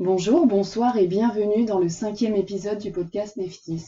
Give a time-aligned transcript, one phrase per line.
[0.00, 3.84] Bonjour, bonsoir et bienvenue dans le cinquième épisode du podcast Neftis.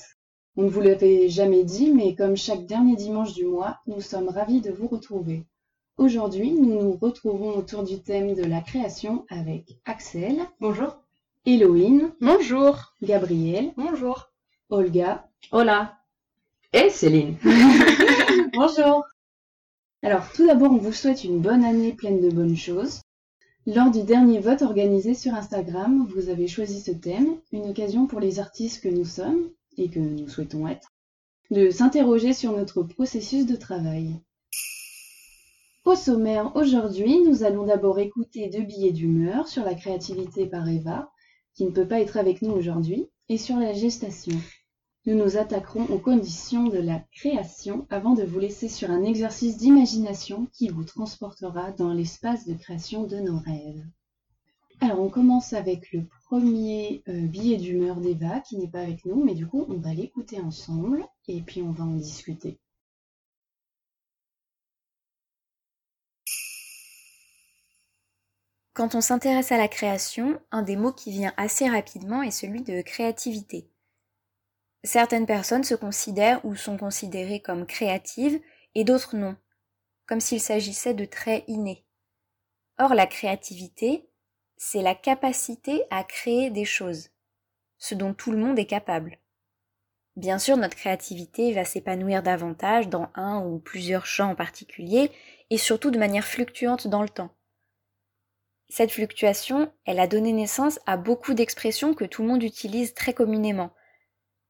[0.56, 4.28] On ne vous l'avait jamais dit, mais comme chaque dernier dimanche du mois, nous sommes
[4.28, 5.46] ravis de vous retrouver.
[5.96, 10.36] Aujourd'hui, nous nous retrouvons autour du thème de la création avec Axel.
[10.60, 10.98] Bonjour.
[11.46, 12.12] Héloïne.
[12.20, 12.94] Bonjour.
[13.00, 13.72] Gabriel.
[13.79, 14.29] Bonjour.
[14.68, 15.26] Olga.
[15.51, 15.96] Hola.
[16.74, 17.37] Et Céline.
[18.52, 19.02] Bonjour.
[20.02, 23.01] Alors, tout d'abord, on vous souhaite une bonne année pleine de bonnes choses.
[23.65, 28.19] Lors du dernier vote organisé sur Instagram, vous avez choisi ce thème, une occasion pour
[28.19, 30.93] les artistes que nous sommes, et que nous souhaitons être,
[31.52, 34.16] de s'interroger sur notre processus de travail.
[35.85, 41.13] Au sommaire aujourd'hui, nous allons d'abord écouter deux billets d'humeur sur la créativité par Eva,
[41.55, 44.37] qui ne peut pas être avec nous aujourd'hui, et sur la gestation.
[45.05, 49.57] Nous nous attaquerons aux conditions de la création avant de vous laisser sur un exercice
[49.57, 53.85] d'imagination qui vous transportera dans l'espace de création de nos rêves.
[54.80, 59.24] Alors on commence avec le premier euh, billet d'humeur d'Eva qui n'est pas avec nous,
[59.24, 62.60] mais du coup on va l'écouter ensemble et puis on va en discuter.
[68.72, 72.62] Quand on s'intéresse à la création, un des mots qui vient assez rapidement est celui
[72.62, 73.72] de créativité.
[74.84, 78.41] Certaines personnes se considèrent ou sont considérées comme créatives
[78.75, 79.37] et d'autres non,
[80.06, 81.84] comme s'il s'agissait de traits innés.
[82.78, 84.09] Or la créativité,
[84.56, 87.10] c'est la capacité à créer des choses,
[87.78, 89.19] ce dont tout le monde est capable.
[90.16, 95.10] Bien sûr, notre créativité va s'épanouir davantage dans un ou plusieurs champs en particulier,
[95.50, 97.31] et surtout de manière fluctuante dans le temps.
[98.69, 103.15] Cette fluctuation, elle a donné naissance à beaucoup d'expressions que tout le monde utilise très
[103.15, 103.72] communément,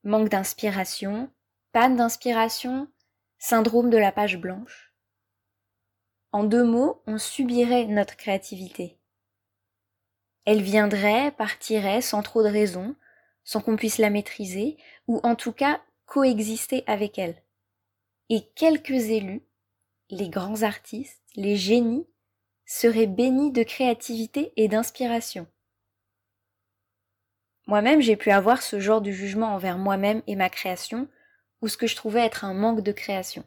[0.05, 1.31] manque d'inspiration,
[1.73, 2.89] panne d'inspiration,
[3.39, 4.93] syndrome de la page blanche.
[6.33, 8.99] En deux mots, on subirait notre créativité.
[10.45, 12.97] Elle viendrait, partirait sans trop de raison,
[13.45, 14.77] sans qu'on puisse la maîtriser,
[15.07, 17.43] ou en tout cas coexister avec elle.
[18.29, 19.43] Et quelques élus,
[20.11, 22.07] les grands artistes, les génies,
[22.65, 25.47] seraient bénis de créativité et d'inspiration.
[27.67, 31.09] Moi-même, j'ai pu avoir ce genre de jugement envers moi-même et ma création,
[31.61, 33.45] ou ce que je trouvais être un manque de création.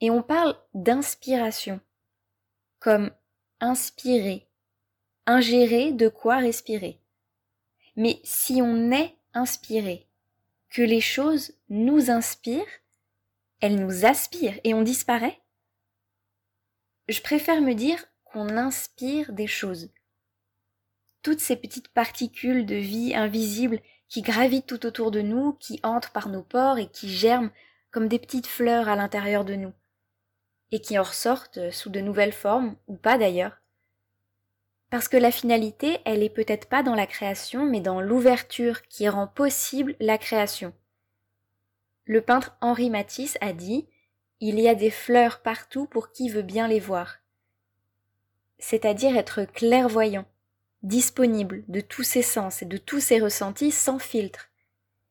[0.00, 1.80] Et on parle d'inspiration,
[2.80, 3.10] comme
[3.60, 4.48] inspirer,
[5.26, 7.00] ingérer de quoi respirer.
[7.96, 10.08] Mais si on est inspiré,
[10.70, 12.66] que les choses nous inspirent,
[13.60, 15.40] elles nous aspirent et on disparaît
[17.08, 19.90] Je préfère me dire qu'on inspire des choses,
[21.24, 26.12] toutes ces petites particules de vie invisibles qui gravitent tout autour de nous, qui entrent
[26.12, 27.50] par nos pores et qui germent
[27.90, 29.72] comme des petites fleurs à l'intérieur de nous,
[30.70, 33.56] et qui en ressortent sous de nouvelles formes, ou pas d'ailleurs.
[34.90, 39.08] Parce que la finalité, elle est peut-être pas dans la création, mais dans l'ouverture qui
[39.08, 40.74] rend possible la création.
[42.04, 43.88] Le peintre Henri Matisse a dit
[44.40, 47.16] Il y a des fleurs partout pour qui veut bien les voir.
[48.58, 50.26] C'est-à-dire être clairvoyant,
[50.84, 54.50] disponible de tous ses sens et de tous ses ressentis sans filtre.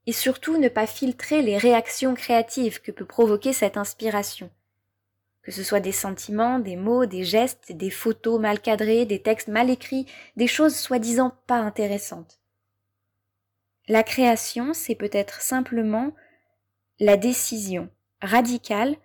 [0.06, 4.50] Et surtout ne pas filtrer les réactions créatives que peut provoquer cette inspiration.
[5.42, 9.48] Que ce soit des sentiments, des mots, des gestes, des photos mal cadrées, des textes
[9.48, 12.40] mal écrits, des choses soi-disant pas intéressantes.
[13.88, 16.14] La création, c'est peut-être simplement
[17.00, 17.90] la décision
[18.22, 18.96] radicale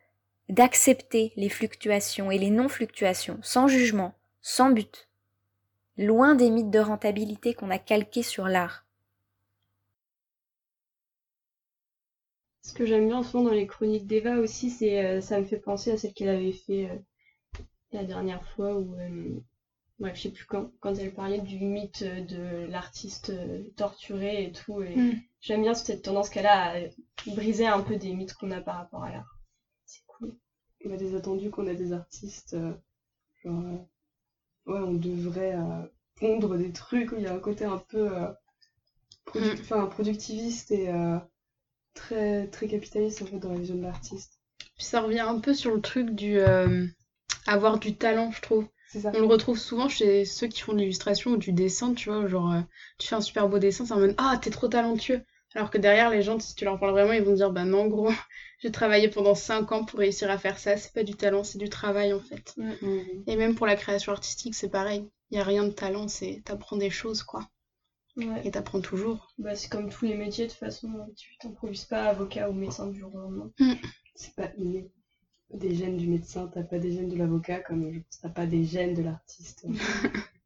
[0.48, 5.07] d'accepter les fluctuations et les non-fluctuations, sans jugement, sans but
[5.98, 8.86] loin des mythes de rentabilité qu'on a calqués sur l'art.
[12.62, 15.58] Ce que j'aime bien souvent dans les chroniques d'Eva aussi, c'est euh, ça me fait
[15.58, 19.40] penser à celle qu'elle avait fait euh, la dernière fois où euh,
[19.98, 23.32] ouais, je sais plus quand, quand elle parlait du mythe de l'artiste
[23.74, 24.82] torturé et tout.
[24.82, 25.22] Et mm.
[25.40, 26.80] j'aime bien cette tendance qu'elle a à
[27.26, 29.40] briser un peu des mythes qu'on a par rapport à l'art.
[29.86, 30.36] C'est cool.
[30.84, 32.54] On a des attendus qu'on a des artistes.
[33.42, 33.88] genre,
[34.68, 35.82] ouais, on devrait euh,
[36.16, 38.28] pondre des trucs où il y a un côté un peu euh,
[39.34, 39.88] mm.
[39.90, 41.18] productiviste et euh,
[41.94, 44.40] très, très capitaliste en fait dans la vision de l'artiste.
[44.76, 46.38] Puis ça revient un peu sur le truc du
[47.46, 48.66] avoir du talent, je trouve.
[48.88, 49.10] Ça.
[49.14, 52.26] On le retrouve souvent chez ceux qui font de l'illustration ou du dessin, tu vois,
[52.26, 52.54] genre
[52.98, 55.22] tu fais un super beau dessin, c'est en mode ah t'es trop talentueux.
[55.54, 57.86] Alors que derrière les gens, si tu leur parles vraiment, ils vont dire bah non
[57.86, 58.10] gros,
[58.60, 61.58] j'ai travaillé pendant 5 ans pour réussir à faire ça, c'est pas du talent, c'est
[61.58, 62.54] du travail en fait.
[62.56, 63.24] Mm, mm.
[63.26, 65.08] Et même pour la création artistique, c'est pareil.
[65.30, 67.48] Il y a rien de talent, c'est t'apprends des choses quoi.
[68.16, 68.42] Ouais.
[68.44, 69.32] Et t'apprends toujours.
[69.38, 72.88] Bah c'est comme tous les métiers de toute façon, tu t'improvises pas avocat ou médecin
[72.88, 73.50] du jour au lendemain.
[73.58, 73.74] Mm.
[74.14, 74.90] C'est pas inné.
[75.54, 78.94] Des gènes du médecin, t'as pas des gènes de l'avocat comme t'as pas des gènes
[78.94, 79.66] de l'artiste.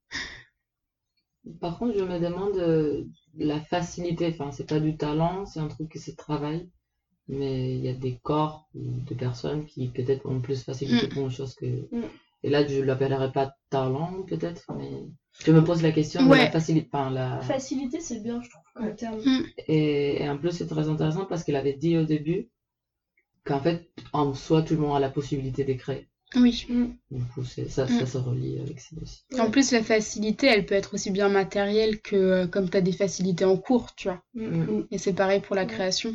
[1.60, 3.04] Par contre, je me demande euh,
[3.36, 4.28] la facilité.
[4.28, 6.68] Enfin, c'est pas du talent, c'est un truc que c'est travail.
[7.28, 11.10] Mais il y a des corps ou des personnes qui peut-être ont plus facilité Mm.
[11.10, 11.66] pour une chose que.
[11.66, 12.04] Mm.
[12.44, 14.90] Et là, je l'appellerais pas talent, peut-être, mais
[15.44, 16.88] je me pose la question de la facilité.
[16.92, 17.40] Enfin, la...
[17.40, 19.20] Facilité, c'est bien, je trouve, comme terme.
[19.68, 22.50] Et, et en plus, c'est très intéressant parce qu'il avait dit au début
[23.44, 26.08] qu'en fait, en soi, tout le monde a la possibilité de créer.
[26.34, 26.66] Oui.
[27.10, 27.88] Du coup, c'est- ça, Mm.
[28.00, 29.22] ça se relie avec ça aussi.
[29.38, 32.80] En plus, la facilité, elle peut être aussi bien matérielle que euh, comme tu as
[32.80, 34.22] des facilités en cours, tu vois.
[34.34, 34.82] Mm.
[34.90, 36.14] Et c'est pareil pour la création.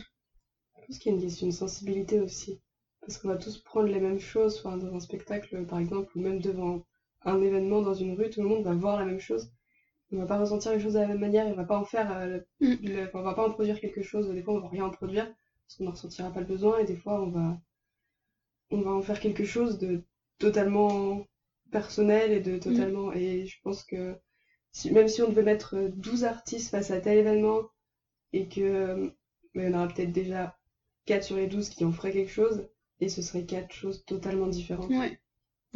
[0.82, 2.60] Je pense qu'il y a une question de sensibilité aussi.
[3.02, 6.22] Parce qu'on va tous prendre les mêmes choses, enfin, dans un spectacle par exemple, ou
[6.22, 6.84] même devant
[7.24, 9.50] un événement dans une rue, tout le monde va voir la même chose.
[10.12, 12.10] On va pas ressentir les choses de la même manière, on va pas en faire,
[12.18, 12.74] euh, Mm.
[12.84, 15.26] le- on va pas en produire quelque chose, des fois on va rien en produire,
[15.26, 17.58] parce qu'on n'en ressentira pas le besoin, et des fois on va,
[18.72, 20.02] on va en faire quelque chose de
[20.40, 21.26] totalement
[21.72, 24.16] personnel et de totalement, et je pense que
[24.72, 27.64] si, même si on devait mettre euh, 12 artistes face à tel événement,
[28.34, 29.10] et que, euh,
[29.56, 30.58] mais il y en aura peut-être déjà
[31.06, 32.68] 4 sur les 12 qui en feraient quelque chose,
[33.02, 34.98] et ce serait quatre choses totalement différentes.
[34.98, 35.18] Ouais.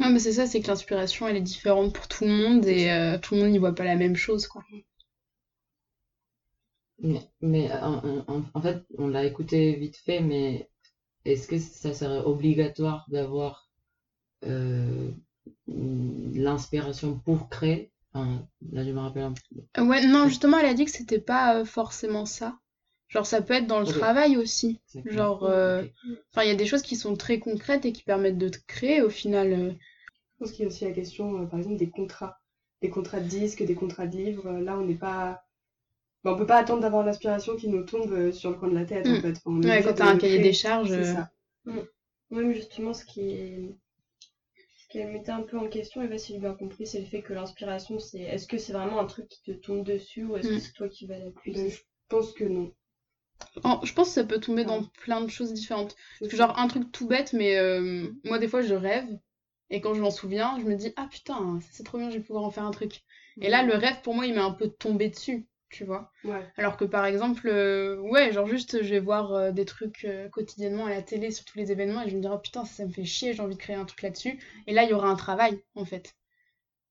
[0.00, 2.90] Ouais, mais c'est ça, c'est que l'inspiration, elle est différente pour tout le monde et
[2.90, 4.62] euh, tout le monde n'y voit pas la même chose, quoi.
[7.00, 10.70] Mais, mais en, en- en fait, on l'a écouté vite fait, mais
[11.24, 13.68] est-ce que ça serait obligatoire d'avoir
[14.46, 15.10] euh,
[15.66, 17.90] l'inspiration pour créer?
[18.14, 19.82] Enfin, là, je me rappelle un peu.
[19.82, 22.58] Ouais, non, justement, elle a dit que c'était pas euh, forcément ça.
[23.08, 24.80] Genre, ça peut être dans le travail aussi.
[25.04, 25.82] Genre, euh,
[26.32, 28.58] enfin, il y a des choses qui sont très concrètes et qui permettent de te
[28.66, 29.52] créer au final.
[29.52, 29.70] euh.
[29.70, 32.38] Je pense qu'il y a aussi la question, euh, par exemple, des contrats.
[32.80, 34.50] Des contrats de disques, des contrats de livres.
[34.50, 35.42] Là, on n'est pas.
[36.24, 38.74] Enfin, on peut pas attendre d'avoir l'inspiration qui nous tombe euh, sur le coin de
[38.74, 39.18] la tête, Mm.
[39.18, 39.30] en fait.
[39.32, 40.88] Enfin, on est Ouais, quand t'as un cahier des charges.
[40.90, 41.30] C'est euh, ça.
[42.30, 43.58] Oui, mais justement, ce qui est...
[44.76, 47.06] ce qu'elle mettait un peu en question, et là, si j'ai bien compris, c'est le
[47.06, 50.36] fait que l'inspiration, c'est est-ce que c'est vraiment un truc qui te tombe dessus ou
[50.36, 50.60] est-ce que Mm.
[50.60, 51.70] c'est toi qui vas la Mais puiser?
[51.70, 51.78] je
[52.08, 52.72] pense que non.
[53.82, 55.94] je pense que ça peut tomber dans plein de choses différentes.
[56.18, 56.36] C'est ça.
[56.36, 59.06] Genre, un truc tout bête, mais euh, moi, des fois, je rêve.
[59.70, 62.18] Et quand je m'en souviens, je me dis, ah putain, ça, c'est trop bien, je
[62.18, 63.02] vais pouvoir en faire un truc.
[63.40, 66.10] Et là, le rêve, pour moi, il m'est un peu tombé dessus, tu vois.
[66.24, 66.46] Ouais.
[66.56, 70.28] Alors que par exemple, euh, ouais, genre juste je vais voir euh, des trucs euh,
[70.28, 72.74] quotidiennement à la télé sur tous les événements et je me dirais, oh, putain, ça,
[72.74, 74.38] ça me fait chier, j'ai envie de créer un truc là-dessus.
[74.66, 76.14] Et là, il y aura un travail, en fait.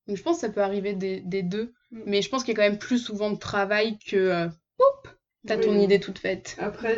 [0.07, 1.74] Donc je pense que ça peut arriver des, des deux.
[1.92, 2.01] Mm.
[2.07, 4.48] Mais je pense qu'il y a quand même plus souvent de travail que,
[4.78, 5.10] poup,
[5.48, 6.57] t'as ton idée toute faite.
[6.60, 6.95] Après,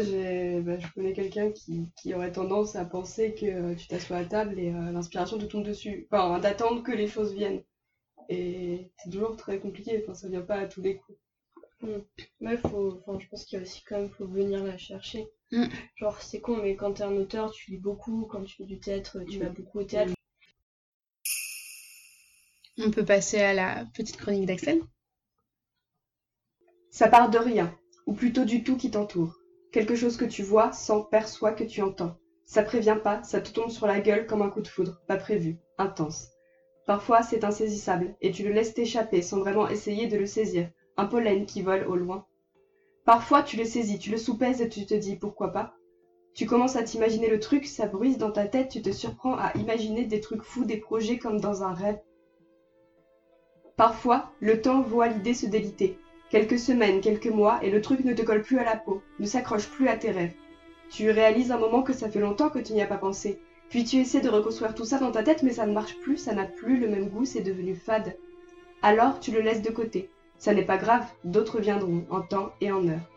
[0.61, 4.57] bah, je connais quelqu'un qui, qui aurait tendance à penser que tu t'assois à table
[4.57, 6.07] et l'inspiration te tombe dessus.
[6.11, 7.61] Enfin, d'attendre que les choses viennent.
[8.29, 11.17] Et c'est toujours très compliqué, enfin, ça vient pas à tous les coups.
[12.41, 13.01] Ouais, faut...
[13.05, 15.27] enfin, je pense qu'il y a aussi quand même, faut venir la chercher.
[15.51, 15.65] Mm.
[15.97, 18.79] Genre, c'est con, mais quand t'es un auteur, tu lis beaucoup, quand tu fais du
[18.79, 19.43] théâtre, tu Mm.
[19.43, 20.13] vas beaucoup au théâtre.
[22.77, 24.79] On peut passer à la petite chronique d'Axel.
[26.91, 29.35] Ça part de rien, ou plutôt du tout qui t'entoure.
[29.73, 32.15] Quelque chose que tu vois, sens, perçois, que tu entends.
[32.45, 35.17] Ça prévient pas, ça te tombe sur la gueule comme un coup de foudre, pas
[35.17, 36.29] prévu, intense.
[36.85, 41.05] Parfois, c'est insaisissable, et tu le laisses t'échapper sans vraiment essayer de le saisir, un
[41.05, 42.25] pollen qui vole au loin.
[43.05, 45.75] Parfois, tu le saisis, tu le soupèses et tu te dis pourquoi pas?
[46.33, 49.51] Tu commences à t'imaginer le truc, ça bruise dans ta tête, tu te surprends à
[49.55, 51.99] imaginer des trucs fous, des projets comme dans un rêve.
[53.75, 55.97] Parfois, le temps voit l'idée se déliter.
[56.29, 59.25] Quelques semaines, quelques mois, et le truc ne te colle plus à la peau, ne
[59.25, 60.33] s'accroche plus à tes rêves.
[60.89, 63.39] Tu réalises un moment que ça fait longtemps que tu n'y as pas pensé.
[63.69, 66.17] Puis tu essaies de reconstruire tout ça dans ta tête, mais ça ne marche plus,
[66.17, 68.15] ça n'a plus le même goût, c'est devenu fade.
[68.81, 70.09] Alors tu le laisses de côté.
[70.37, 73.09] Ça n'est pas grave, d'autres viendront, en temps et en heure.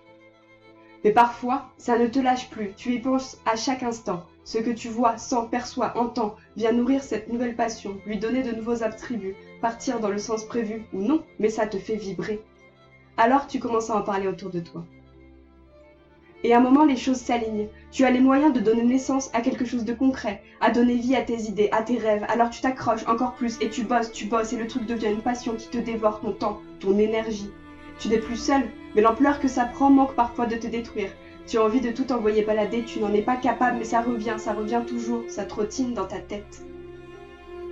[1.04, 4.25] Mais parfois, ça ne te lâche plus, tu y penses à chaque instant.
[4.44, 8.54] Ce que tu vois, sens, perçois, entends, vient nourrir cette nouvelle passion, lui donner de
[8.54, 12.40] nouveaux attributs, partir dans le sens prévu ou non, mais ça te fait vibrer.
[13.16, 14.85] Alors tu commences à en parler autour de toi.
[16.44, 17.68] Et à un moment, les choses s'alignent.
[17.90, 21.16] Tu as les moyens de donner naissance à quelque chose de concret, à donner vie
[21.16, 22.25] à tes idées, à tes rêves.
[22.28, 25.23] Alors tu t'accroches encore plus et tu bosses, tu bosses et le truc devient une
[25.23, 27.50] passion qui te dévore ton temps, ton énergie.
[27.99, 28.62] Tu n'es plus seul,
[28.95, 31.11] mais l'ampleur que ça prend manque parfois de te détruire.
[31.47, 34.35] Tu as envie de tout envoyer balader, tu n'en es pas capable, mais ça revient,
[34.37, 36.62] ça revient toujours, ça trottine dans ta tête.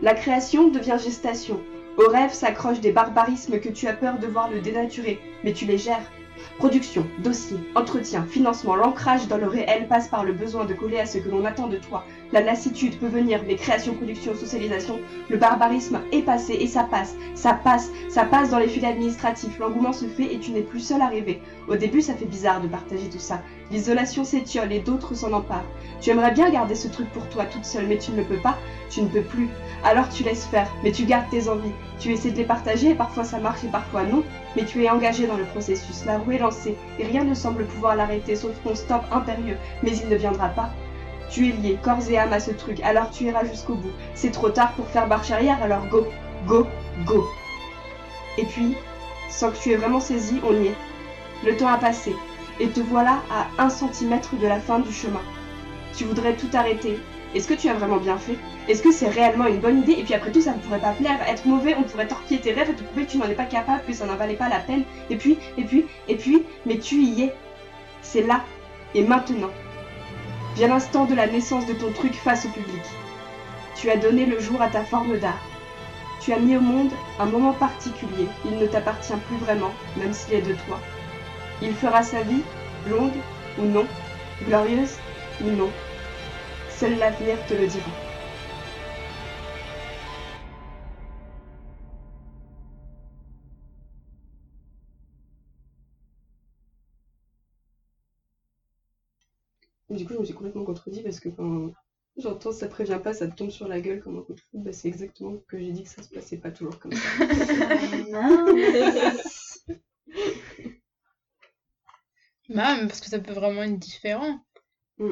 [0.01, 1.61] La création devient gestation.
[1.97, 5.65] Au rêve s'accrochent des barbarismes que tu as peur de voir le dénaturer, mais tu
[5.65, 6.11] les gères.
[6.59, 11.07] Production, dossier, entretien, financement, l'ancrage dans le réel passe par le besoin de coller à
[11.07, 12.05] ce que l'on attend de toi.
[12.33, 14.99] La lassitude peut venir, mais création, production, socialisation,
[15.29, 19.59] le barbarisme est passé et ça passe, ça passe, ça passe dans les filets administratifs,
[19.59, 21.41] l'engouement se fait et tu n'es plus seul à rêver.
[21.69, 23.41] Au début, ça fait bizarre de partager tout ça.
[23.71, 25.65] L'isolation s'étiole et d'autres s'en emparent.
[26.01, 28.37] Tu aimerais bien garder ce truc pour toi toute seule, mais tu ne le peux
[28.37, 28.57] pas,
[28.91, 29.49] tu ne peux plus.
[29.85, 31.73] Alors tu laisses faire, mais tu gardes tes envies.
[31.99, 34.23] Tu essaies de les partager et parfois ça marche et parfois non.
[34.57, 37.67] Mais tu es engagé dans le processus, la roue est lancée, et rien ne semble
[37.67, 40.71] pouvoir l'arrêter sauf ton stop impérieux, mais il ne viendra pas.
[41.31, 43.93] Tu es lié corps et âme à ce truc, alors tu iras jusqu'au bout.
[44.15, 46.07] C'est trop tard pour faire marche arrière, alors go,
[46.47, 46.67] go,
[47.05, 47.25] go.
[48.39, 48.77] Et puis,
[49.29, 50.77] sans que tu aies vraiment saisi, on y est.
[51.45, 52.15] Le temps a passé,
[52.61, 55.23] et te voilà à un centimètre de la fin du chemin.
[55.97, 56.99] Tu voudrais tout arrêter.
[57.35, 58.39] Est-ce que tu as vraiment bien fait?
[58.69, 59.97] Est-ce que c'est réellement une bonne idée?
[59.99, 61.19] Et puis après tout, ça ne pourrait pas plaire.
[61.29, 63.45] Être mauvais, on pourrait torpiller tes rêves et te prouver que tu n'en es pas
[63.45, 64.85] capable, que ça n'en valait pas la peine.
[65.11, 67.35] Et puis, et puis, et puis, mais tu y es.
[68.03, 68.45] C'est là
[68.95, 69.51] et maintenant.
[70.55, 72.83] Vient l'instant de la naissance de ton truc face au public.
[73.75, 75.43] Tu as donné le jour à ta forme d'art.
[76.21, 78.29] Tu as mis au monde un moment particulier.
[78.45, 80.79] Il ne t'appartient plus vraiment, même s'il est de toi.
[81.61, 82.43] Il fera sa vie,
[82.89, 83.19] longue
[83.59, 83.87] ou non,
[84.47, 84.97] glorieuse
[85.43, 85.71] ou non.
[86.79, 87.91] Seul l'avenir te le dira.
[99.91, 101.73] Du coup, je me suis complètement contredit parce que quand
[102.17, 104.65] j'entends ça prévient pas, ça te tombe sur la gueule comme un coup de foudre,
[104.65, 106.99] bah, c'est exactement ce que j'ai dit que ça se passait pas toujours comme ça.
[112.49, 114.41] Bah, mais parce que ça peut vraiment être différent.
[114.99, 115.05] Ça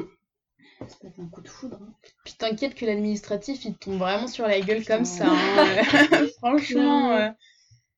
[0.99, 1.79] peut être un coup de foudre.
[1.81, 1.93] hein.
[2.23, 5.27] Puis t'inquiète que l'administratif, il te tombe vraiment sur la gueule comme ça.
[5.29, 5.83] hein.
[6.37, 7.29] Franchement, euh,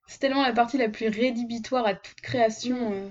[0.07, 2.91] c'est tellement la partie la plus rédhibitoire à toute création.
[2.93, 3.09] euh.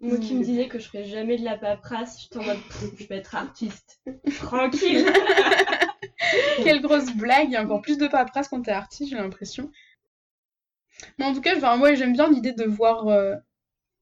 [0.00, 2.84] Moi qui me disais que je ferais jamais de la paperasse, j'étais en mode Pff,
[2.98, 4.00] je vais être artiste.
[4.36, 5.06] Tranquille.
[6.62, 9.70] Quelle grosse blague, il y a encore plus de paperasse quand t'es artiste, j'ai l'impression.
[11.18, 13.34] Mais en tout cas, enfin, moi j'aime bien l'idée de voir euh,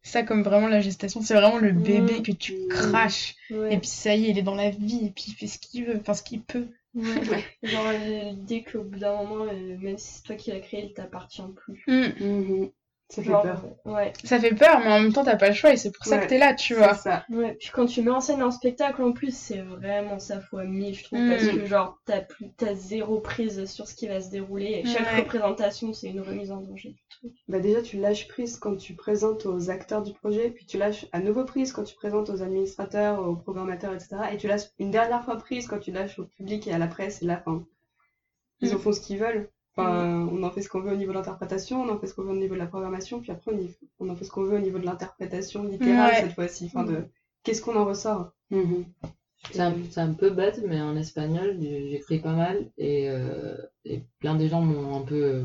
[0.04, 1.20] ça comme vraiment la gestation.
[1.23, 2.23] C'est vraiment le bébé Mm.
[2.23, 3.34] que tu craches.
[3.50, 3.75] Ouais.
[3.75, 5.58] Et puis ça y est, il est dans la vie, et puis il fait ce
[5.58, 6.68] qu'il veut, enfin ce qu'il peut.
[6.94, 7.44] Ouais.
[7.64, 10.84] Genre euh, l'idée qu'au bout d'un moment, euh, même si c'est toi qui l'as créé,
[10.84, 11.82] il t'appartient plus.
[11.88, 12.25] Mm.
[12.25, 12.70] Mhm.
[13.14, 13.64] Ça fait Genre, peur.
[13.85, 14.12] ouais.
[14.25, 16.16] Ça fait peur, mais en même temps, t'as pas le choix, et c'est pour ça
[16.16, 16.94] Ouais, que t'es là, tu vois.
[16.94, 17.25] ça.
[17.30, 20.64] Ouais, puis quand tu mets en scène un spectacle en plus, c'est vraiment ça fois
[20.64, 21.28] mille, je trouve, Mm.
[21.30, 24.85] parce que genre t'as plus t'as zéro prise sur ce qui va se dérouler et
[24.85, 27.33] chaque représentation c'est une remise en danger du truc.
[27.47, 31.06] Bah déjà, tu lâches prise quand tu présentes aux acteurs du projet, puis tu lâches
[31.12, 34.16] à nouveau prise quand tu présentes aux administrateurs, aux programmateurs, etc.
[34.33, 36.88] Et tu lâches une dernière fois prise quand tu lâches au public et à la
[36.88, 37.64] presse, et là, enfin,
[38.61, 38.80] ils en Mm.
[38.80, 39.49] font ce qu'ils veulent.
[39.76, 42.14] Enfin, on en fait ce qu'on veut au niveau de l'interprétation, on en fait ce
[42.14, 44.31] qu'on veut au niveau de la programmation, puis après, on, y- on en fait ce
[44.31, 46.21] qu'on veut au niveau de l'interprétation littérale Ouais.
[46.21, 46.66] cette fois-ci.
[46.66, 47.04] Enfin, de
[47.43, 48.33] qu'est-ce qu'on en ressort?
[48.50, 48.85] Mhm.
[49.52, 54.02] C'est un, c'est un peu bête, mais en espagnol, j'écris pas mal et, euh, et
[54.21, 55.43] plein de gens m'ont un peu euh,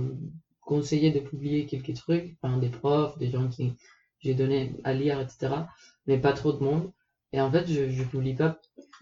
[0.61, 3.73] conseillé de publier quelques trucs, enfin des profs, des gens qui
[4.19, 5.67] j'ai donné à lire, etc.
[6.07, 6.91] Mais pas trop de monde.
[7.33, 8.59] Et en fait, je, je publie pas.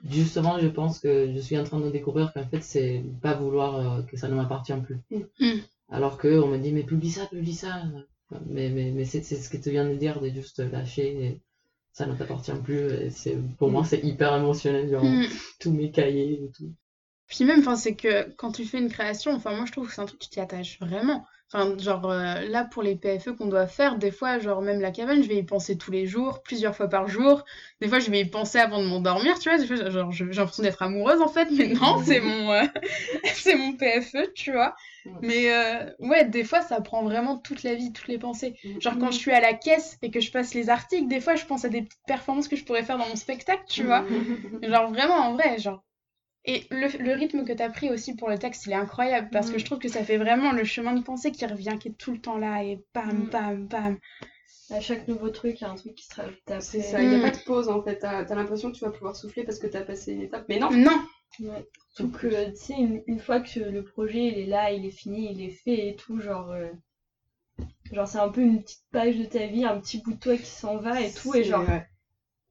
[0.10, 3.75] Justement, je pense que je suis en train de découvrir qu'en fait, c'est pas vouloir
[4.00, 4.98] euh, que ça ne m'appartient plus.
[5.39, 5.60] Mm.
[5.89, 7.84] Alors que on me dit, mais publie ça, publie ça.
[8.46, 11.24] Mais, mais, mais c'est ce que tu viens de dire, de juste lâcher.
[11.25, 11.41] Et
[11.93, 13.10] ça ne t'appartient plus.
[13.12, 14.89] C'est, pour moi, c'est hyper émotionnel.
[14.91, 15.25] Genre, Mm.
[15.60, 16.72] tous mes cahiers et tout.
[17.27, 19.93] Puis même, enfin, c'est que quand tu fais une création, enfin, moi je trouve que
[19.93, 21.25] c'est un truc, tu t'y attaches vraiment.
[21.53, 24.91] Enfin, genre, euh, là, pour les PFE qu'on doit faire, des fois, genre, même la
[24.91, 27.45] cabane, je vais y penser tous les jours, plusieurs fois par jour.
[27.79, 29.57] Des fois, je vais y penser avant de m'endormir, tu vois.
[29.57, 32.63] Des fois, genre, j'ai l'impression d'être amoureuse, en fait, mais non, c'est mon, euh,
[33.33, 34.75] c'est mon PFE, tu vois.
[35.05, 35.11] Ouais.
[35.21, 38.55] Mais euh, ouais, des fois, ça prend vraiment toute la vie, toutes les pensées.
[38.81, 41.35] Genre, quand je suis à la caisse et que je passe les articles, des fois,
[41.35, 44.03] je pense à des petites performances que je pourrais faire dans mon spectacle, tu vois.
[44.63, 45.81] Genre vraiment en vrai, genre.
[46.47, 49.49] Et le, le rythme que t'as pris aussi pour le texte, il est incroyable parce
[49.51, 49.59] que Mm.
[49.59, 52.11] je trouve que ça fait vraiment le chemin de pensée qui revient, qui est tout
[52.11, 53.29] le temps là et bam, Mm.
[53.29, 53.97] bam, bam.
[54.69, 56.61] À chaque nouveau truc, il y a un truc qui se rajoute après.
[56.61, 57.21] C'est ça, il n'y a Mm.
[57.21, 57.99] pas de pause en fait.
[57.99, 60.45] T'as as, l'impression que tu vas pouvoir souffler parce que t'as passé une étape.
[60.49, 60.99] Mais non Non,
[61.39, 61.65] Ouais.
[61.97, 65.31] Que, tu sais, une, une fois que le projet il est là, il est fini,
[65.33, 66.51] il est fait et tout, genre.
[66.51, 66.69] euh,
[67.91, 70.37] Genre, c'est un peu une petite page de ta vie, un petit bout de toi
[70.37, 71.85] qui s'en va et tout, et genre, ouais.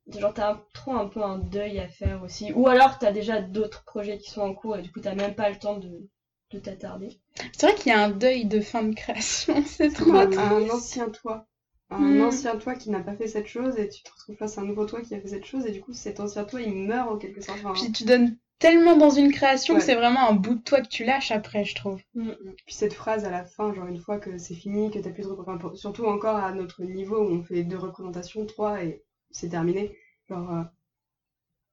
[0.08, 2.52] Genre t'as un- trop un peu un deuil à faire aussi.
[2.52, 5.34] Ou alors t'as déjà d'autres projets qui sont en cours et du coup t'as même
[5.34, 6.08] pas le temps de,
[6.52, 7.08] de t'attarder.
[7.52, 10.40] c'est vrai qu'il y a un deuil de fin de création, c'est trop un, triste.
[10.40, 11.46] un ancien toi.
[11.88, 12.20] Un Mm.
[12.22, 14.64] ancien toi qui n'a pas fait cette chose et tu te retrouves face à un
[14.64, 17.08] nouveau toi qui a fait cette chose et du coup cet ancien toi il meurt
[17.08, 17.60] en quelque sorte.
[17.64, 19.80] Enfin, Puis tu donnes tellement dans une création Ouais.
[19.80, 22.00] que c'est vraiment un bout de toi que tu lâches après, je trouve.
[22.14, 25.25] Puis cette phrase à la fin, genre une fois que c'est fini, que t'as plus
[25.25, 29.04] de représentation, surtout encore à notre niveau où on fait deux représentations, trois et
[29.37, 29.97] c'est terminé.
[30.28, 30.62] Genre, euh,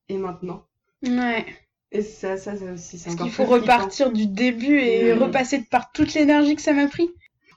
[0.09, 0.63] et maintenant
[1.03, 1.45] Ouais.
[1.91, 5.91] Et ça, ça, ça aussi, c'est encore qu'il faut repartir du début et repasser par
[5.91, 7.09] toute l'énergie que ça m'a pris.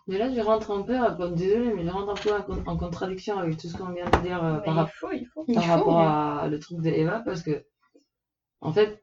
[0.09, 2.63] Mais là, je rentre un peu, euh, désolé, mais je rentre un peu en, con-
[2.67, 5.27] en contradiction avec tout ce qu'on vient de dire euh, par, il rap- faut, il
[5.27, 5.45] faut.
[5.49, 6.45] Il par faut, rapport ouais.
[6.45, 7.65] à le truc de Eva, parce que,
[8.61, 9.03] en fait,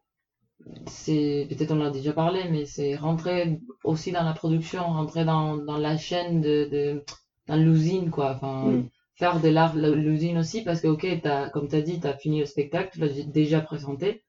[0.88, 5.26] c'est, peut-être on en a déjà parlé, mais c'est rentrer aussi dans la production, rentrer
[5.26, 7.04] dans, dans la chaîne de, de,
[7.48, 8.36] dans l'usine, quoi.
[8.36, 8.90] Enfin, Mm.
[9.16, 12.14] Faire de l'art, l'usine aussi, parce que, ok, t'as, comme tu as dit, tu as
[12.18, 14.24] fini le spectacle, tu l'as déjà présenté.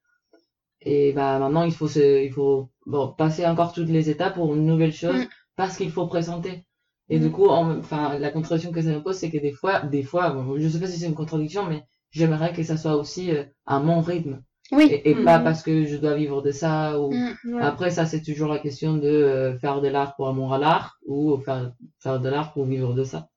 [0.82, 4.54] Et bah, maintenant, il faut, se, il faut bon, passer encore toutes les étapes pour
[4.54, 5.28] une nouvelle chose, Mm.
[5.56, 6.64] parce qu'il faut présenter.
[7.08, 7.22] Et Mm.
[7.22, 10.02] du coup, en- enfin, la contradiction que ça me pose, c'est que des fois, des
[10.02, 13.30] fois, bon, je sais pas si c'est une contradiction, mais j'aimerais que ça soit aussi
[13.30, 14.42] euh, à mon rythme.
[14.72, 14.88] Oui.
[14.90, 15.44] Et, et pas Mhm.
[15.44, 17.34] parce que je dois vivre de ça ou, Mm.
[17.54, 17.62] Ouais.
[17.62, 20.96] après, ça, c'est toujours la question de euh, faire de l'art pour amour à l'art
[21.06, 21.72] ou faire,
[22.02, 23.28] faire de l'art pour vivre de ça.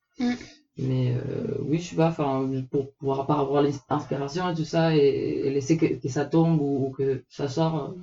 [0.77, 0.87] Mm.
[0.87, 4.95] Mais euh, oui, je sais pas, enfin, pour pouvoir par avoir l'inspiration et tout ça
[4.95, 7.95] et, et laisser que, que ça tombe ou, ou que ça sort,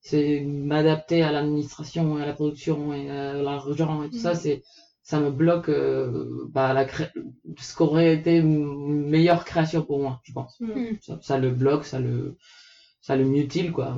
[0.00, 4.62] c'est m'adapter à l'administration et à la production et à l'argent et tout ça, c'est
[5.02, 7.08] ça me bloque euh, bah, la cré...
[7.58, 10.60] ce qu'aurait été une meilleure création pour moi, je pense.
[10.60, 10.96] Mm.
[11.00, 12.36] Ça, ça le bloque, ça le,
[13.00, 13.96] ça le mutile, quoi.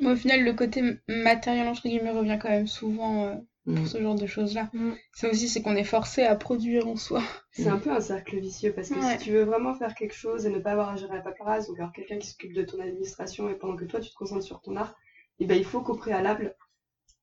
[0.00, 3.53] Mais au final, le côté matériel, entre guillemets, revient quand même souvent euh, Mm.
[3.64, 4.68] Pour ce genre de choses-là.
[4.74, 4.92] Mm.
[5.14, 7.22] Ça aussi, c'est qu'on est forcé à produire en soi.
[7.52, 9.18] C'est un peu un cercle vicieux parce que Ouais.
[9.18, 11.66] si tu veux vraiment faire quelque chose et ne pas avoir à gérer la paperasse,
[11.68, 14.44] donc avoir quelqu'un qui s'occupe de ton administration et pendant que toi tu te concentres
[14.44, 14.94] sur ton art,
[15.40, 16.54] et ben il faut qu'au préalable,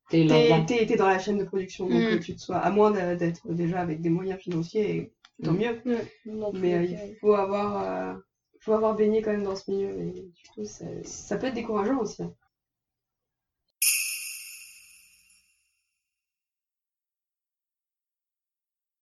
[0.10, 0.66] t'es l'argent.
[0.66, 2.10] t'es- t'es dans la chaîne de production, donc Mm.
[2.18, 5.58] que tu te sois, à moins d'être déjà avec des moyens financiers, et tant Mm.
[5.58, 5.82] mieux.
[6.54, 7.02] Mais euh, il cas.
[7.22, 8.14] faut avoir, euh,
[8.62, 11.54] faut avoir baigné quand même dans ce milieu et du coup ça, ça peut être
[11.56, 12.24] décourageant aussi.
[12.24, 12.34] hein.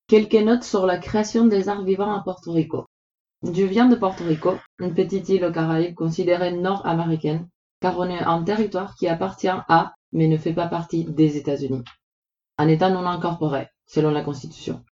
[0.10, 2.88] Quelques notes sur la création des arts vivants à Porto Rico.
[3.44, 7.48] Je viens de Porto Rico, une petite île aux Caraïbes considérée nord-américaine,
[7.80, 11.84] car on est un territoire qui appartient à, mais ne fait pas partie des États-Unis.
[12.58, 14.84] Un État non incorporé, selon la Constitution.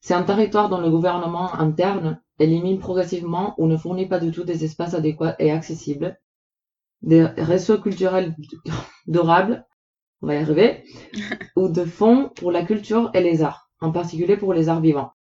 [0.00, 4.42] C'est un territoire dont le gouvernement interne élimine progressivement ou ne fournit pas du tout
[4.42, 6.18] des espaces adéquats et accessibles,
[7.02, 8.34] des réseaux culturels
[9.06, 9.64] durables,
[10.22, 10.82] on va y arriver,
[11.54, 15.12] ou de fonds pour la culture et les arts, en particulier pour les arts vivants.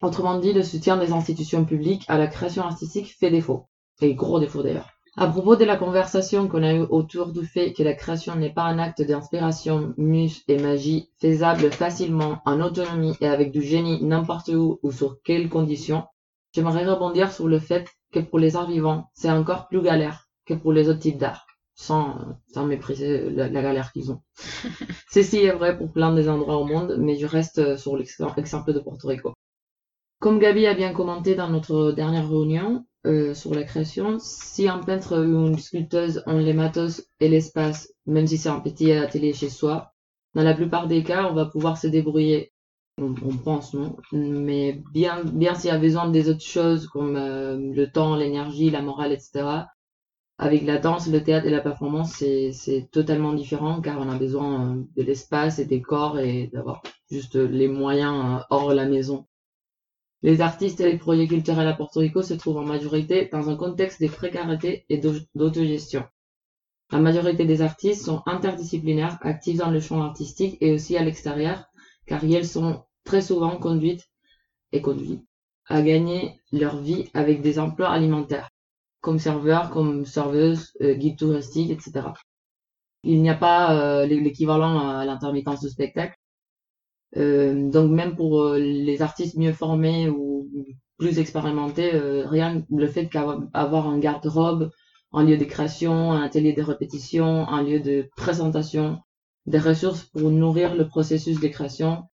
[0.00, 3.66] Autrement dit, le soutien des institutions publiques à la création artistique fait défaut,
[4.00, 4.90] et gros défaut d'ailleurs.
[5.16, 8.52] À propos de la conversation qu'on a eue autour du fait que la création n'est
[8.52, 14.02] pas un acte d'inspiration, muse et magie faisable facilement, en autonomie et avec du génie
[14.04, 16.04] n'importe où ou sur quelles conditions,
[16.54, 20.54] j'aimerais rebondir sur le fait que pour les arts vivants, c'est encore plus galère que
[20.54, 21.44] pour les autres types d'art,
[21.80, 24.20] sans, mépriser la, galère qu'ils ont.
[25.10, 28.80] Ceci est vrai pour plein des endroits au monde, mais je reste sur l'exemple de
[28.80, 29.32] Porto Rico.
[30.18, 34.78] Comme Gabi a bien commenté dans notre dernière réunion euh, sur la création, si un
[34.78, 39.32] peintre ou une sculpteuse ont les matos et l'espace, même si c'est un petit atelier
[39.32, 39.94] chez soi,
[40.34, 42.52] dans la plupart des cas, on va pouvoir se débrouiller.
[42.98, 43.96] On, on pense, non?
[44.12, 48.68] Mais bien, bien s'il y a besoin des autres choses comme euh, le temps, l'énergie,
[48.68, 49.64] la morale, etc.
[50.40, 54.74] Avec la danse, le théâtre et la performance, c'est totalement différent car on a besoin
[54.74, 59.28] euh, de l'espace et des corps et d'avoir juste les moyens euh, hors la maison.
[60.22, 63.56] Les artistes et les projets culturels à Porto Rico se trouvent en majorité dans un
[63.56, 66.04] contexte de précarité et d'au- d'autogestion.
[66.92, 71.64] La majorité des artistes sont interdisciplinaires, actifs dans le champ artistique et aussi à l'extérieur,
[72.06, 74.08] car elles sont très souvent conduites
[74.72, 75.20] et conduits
[75.66, 78.50] à gagner leur vie avec des emplois alimentaires,
[79.00, 82.14] comme serveurs, comme serveuses, euh, guides touristiques, etc.
[83.04, 86.16] Il n'y a pas euh, l'é- l'équivalent à l'intermittence de spectacle.
[87.16, 90.48] Euh, donc même pour les artistes mieux formés ou
[90.98, 91.90] plus expérimentés,
[92.26, 94.70] rien le fait qu'avoir un garde-robe,
[95.12, 98.98] un lieu de création, un atelier de répétition, un lieu de présentation,
[99.46, 102.04] des ressources pour nourrir le processus de création,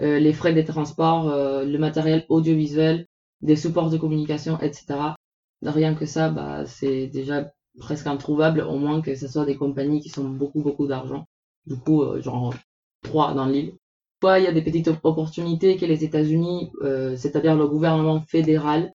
[0.00, 3.06] euh, les frais de transport, euh, le matériel audiovisuel,
[3.42, 5.14] des supports de communication, etc.
[5.62, 10.00] Rien que ça, bah, c'est déjà presque introuvable, au moins que ce soit des compagnies
[10.00, 11.26] qui sont beaucoup, beaucoup d'argent.
[11.66, 12.54] Du coup, euh, genre
[13.02, 13.74] trois dans l'île.
[14.22, 18.20] Soit il y a des petites op- opportunités que les États-Unis, euh, c'est-à-dire le gouvernement
[18.22, 18.92] fédéral,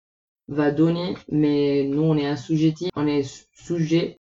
[0.47, 4.19] va donner, mais nous on est assujettis, on est su- sujet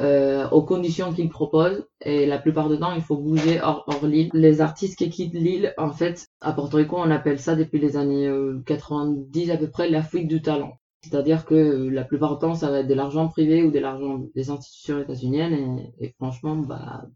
[0.00, 4.06] euh, aux conditions qu'il propose et la plupart du temps il faut bouger hors, hors
[4.06, 4.30] l'île.
[4.32, 7.96] Les artistes qui quittent l'île, en fait, à Porto Rico on appelle ça depuis les
[7.96, 10.72] années euh, 90 à peu près la fuite du talent.
[11.02, 14.24] C'est-à-dire que la plupart du temps ça va être de l'argent privé ou de l'argent
[14.34, 15.54] des institutions états-uniennes
[15.98, 17.06] et, et franchement bah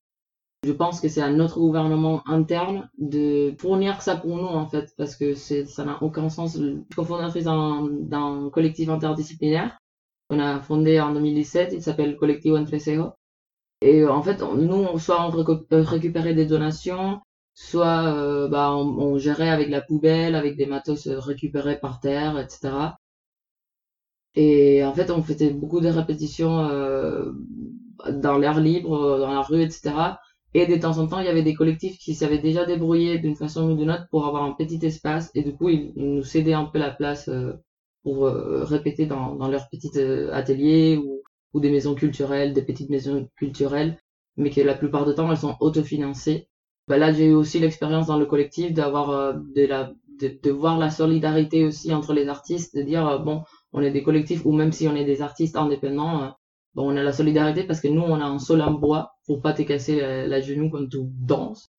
[0.65, 4.95] je pense que c'est à notre gouvernement interne de fournir ça pour nous en fait,
[4.97, 6.57] parce que ça n'a aucun sens.
[6.57, 9.77] Je suis cofondatrice d'un collectif interdisciplinaire
[10.31, 13.11] qu'on a fondé en 2017, il s'appelle Colectivo Entresejo.
[13.81, 17.21] Et euh, en fait, nous, soit on euh, récupérait des donations,
[17.55, 21.99] soit euh, bah, on, on gérait avec la poubelle, avec des matos euh, récupérés par
[21.99, 22.71] terre, etc.
[24.35, 27.33] Et en fait, on faisait beaucoup de répétitions euh,
[28.11, 30.17] dans l'air libre, euh, dans la rue, etc.
[30.55, 33.37] Et de temps en temps, il y avait des collectifs qui s'avaient déjà débrouillés d'une
[33.37, 35.31] façon ou d'une autre pour avoir un petit espace.
[35.35, 37.53] Et du coup, ils, nous cédaient un peu la place euh,
[38.03, 41.23] pour euh, répéter dans, dans leurs petits euh, ateliers ou,
[41.55, 43.99] ou des maisons culturelles, des petites maisons culturelles,
[44.37, 46.49] mais que la plupart du temps, elles sont autofinancées.
[46.89, 50.79] Bah là, j'ai eu aussi l'expérience dans le collectif d'avoir de la de, de, voir
[50.79, 54.73] la solidarité aussi entre les artistes, de dire bon, on est des collectifs ou même
[54.73, 56.35] si on est des artistes indépendants,
[56.75, 59.43] Bon, on a la solidarité parce que nous, on a un sol en bois pour
[59.43, 61.71] pas te casser la, genou quand tu danses.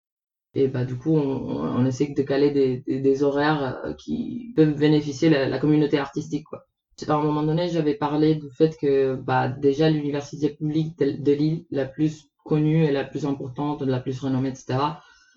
[0.53, 4.77] Et bah, du coup, on, on essaie de caler des, des, horaires euh, qui peuvent
[4.77, 6.65] bénéficier la, la communauté artistique, quoi.
[7.07, 11.65] À un moment donné, j'avais parlé du fait que, bah, déjà, l'université publique de, Lille,
[11.71, 14.77] la plus connue et la plus importante, la plus renommée, etc.,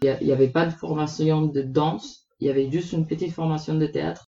[0.03, 3.75] il n'y avait pas de formation de danse, il y avait juste une petite formation
[3.75, 4.26] de théâtre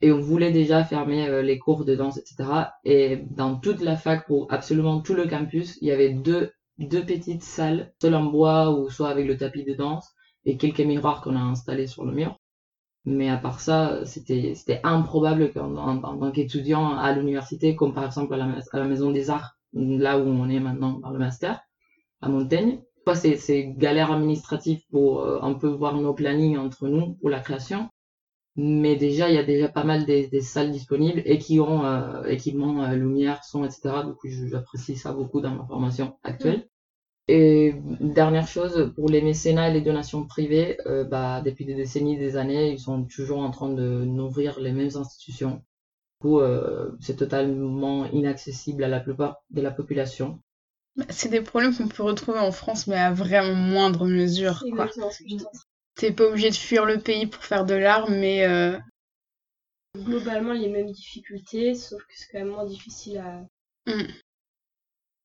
[0.00, 2.48] et on voulait déjà fermer euh, les cours de danse, etc.
[2.84, 7.04] Et dans toute la fac, pour absolument tout le campus, il y avait deux, deux
[7.04, 10.08] petites salles, soit en bois ou soit avec le tapis de danse,
[10.44, 12.38] et quelques miroirs qu'on a installés sur le mur.
[13.04, 18.34] Mais à part ça, c'était improbable qu'en en, tant qu'étudiant à l'université, comme par exemple
[18.34, 21.60] à la, Maison des Arts, là où on est maintenant dans le master,
[22.20, 22.80] à Montaigne,
[23.14, 27.40] c'est c'est galère administrative pour euh, un peu voir nos plannings entre nous pour la
[27.40, 27.88] création
[28.60, 31.84] mais déjà il y a déjà pas mal des, des salles disponibles et qui ont
[31.84, 36.68] euh, équipement euh, lumière son etc donc j'apprécie ça beaucoup dans ma formation actuelle.
[37.28, 42.18] Et dernière chose pour les mécénats et les donations privées euh, bah depuis des décennies
[42.18, 45.62] des années ils sont toujours en train de nourrir les mêmes institutions.
[46.20, 50.40] Du coup euh, c'est totalement inaccessible à la plupart de la population.
[51.10, 54.88] C'est des problèmes qu'on peut retrouver en France mais à vraiment moindre mesure quoi
[55.98, 58.46] t'es pas obligé de fuir le pays pour faire de l'art, mais.
[58.46, 58.78] Euh...
[59.96, 63.40] Globalement, les mêmes difficultés, sauf que c'est quand même moins difficile à,
[63.90, 64.06] mm.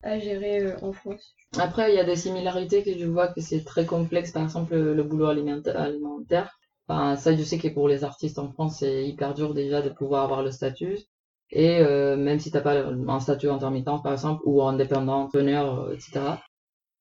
[0.02, 1.34] à gérer euh, en France.
[1.58, 4.74] Après, il y a des similarités que je vois que c'est très complexe, par exemple
[4.74, 6.58] le, boulot alimentaire.
[6.88, 9.90] Enfin, ça, je sais que pour les artistes en France, c'est hyper dur déjà de
[9.90, 10.98] pouvoir avoir le statut.
[11.50, 16.20] Et euh, même si t'as pas un statut intermittent, par exemple, ou indépendant, entrepreneur, etc.,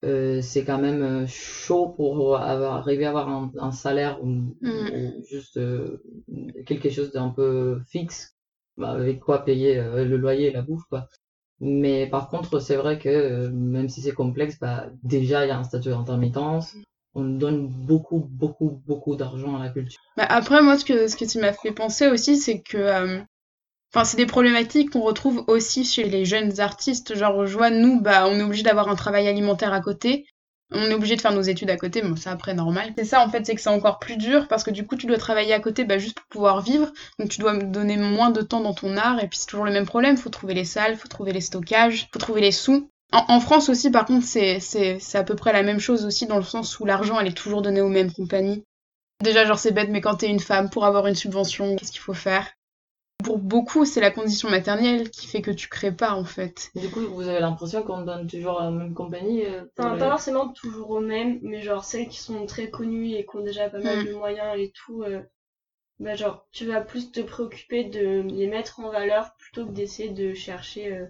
[0.03, 4.27] euh, c'est quand même euh, chaud pour avoir, arriver à avoir un, salaire ou,
[4.61, 5.23] mm.
[5.29, 6.01] juste euh,
[6.65, 8.35] quelque chose d'un peu fixe
[8.77, 11.07] bah, avec quoi payer le loyer et la bouffe quoi.
[11.59, 15.57] Mais par contre, c'est vrai que même si c'est complexe, bah, déjà il y a
[15.57, 16.75] un statut d'intermittence.
[17.15, 20.01] On donne beaucoup, beaucoup, beaucoup d'argent à la culture.
[20.17, 23.21] Bah après, moi, ce que, ce que tu m'as fait penser aussi, c'est que
[23.93, 27.15] Enfin, c'est des problématiques qu'on retrouve aussi chez les jeunes artistes.
[27.15, 30.25] Genre, je vois, nous, bah, on est obligé d'avoir un travail alimentaire à côté.
[30.71, 32.93] On est obligé de faire nos études à côté, mais ça après normal.
[32.97, 35.05] C'est ça en fait, c'est que c'est encore plus dur parce que du coup tu
[35.05, 36.91] dois travailler à côté bah, juste pour pouvoir vivre.
[37.19, 39.71] Donc tu dois donner moins de temps dans ton art et puis c'est toujours le
[39.71, 40.17] même problème.
[40.17, 42.89] Faut trouver les salles, faut trouver les stockages, faut trouver les sous.
[43.11, 46.25] En, France aussi par contre c'est, c'est, c'est à peu près la même chose aussi
[46.25, 48.63] dans le sens où l'argent elle est toujours donné aux mêmes compagnies.
[49.21, 52.01] Déjà genre c'est bête mais quand t'es une femme pour avoir une subvention qu'est-ce qu'il
[52.01, 52.47] faut faire?
[53.23, 56.71] Pour beaucoup, c'est la condition matérielle qui fait que tu crées pas en fait.
[56.75, 60.49] Du coup, vous avez l'impression qu'on donne toujours à la même compagnie euh, Pas forcément
[60.49, 63.79] toujours aux mêmes, mais genre celles qui sont très connues et qui ont déjà pas
[63.79, 64.07] mal hmm.
[64.07, 65.21] de moyens et tout, euh,
[65.99, 70.09] bah genre tu vas plus te préoccuper de les mettre en valeur plutôt que d'essayer
[70.09, 71.05] de chercher euh,